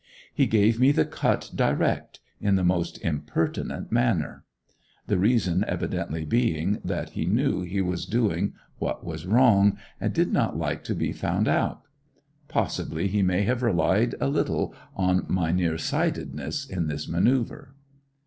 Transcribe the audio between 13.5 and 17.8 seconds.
relied a little on my near sightedness, in this manœuvre.